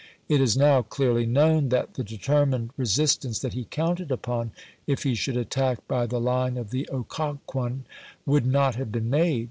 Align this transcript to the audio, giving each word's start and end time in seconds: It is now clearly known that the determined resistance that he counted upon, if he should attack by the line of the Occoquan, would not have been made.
It 0.27 0.41
is 0.41 0.57
now 0.57 0.81
clearly 0.81 1.27
known 1.27 1.69
that 1.69 1.93
the 1.93 2.03
determined 2.03 2.71
resistance 2.75 3.37
that 3.41 3.53
he 3.53 3.65
counted 3.65 4.11
upon, 4.11 4.49
if 4.87 5.03
he 5.03 5.13
should 5.13 5.37
attack 5.37 5.87
by 5.87 6.07
the 6.07 6.19
line 6.19 6.57
of 6.57 6.71
the 6.71 6.89
Occoquan, 6.91 7.85
would 8.25 8.47
not 8.47 8.73
have 8.77 8.91
been 8.91 9.11
made. 9.11 9.39